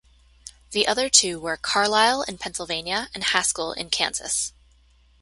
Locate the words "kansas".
3.91-4.51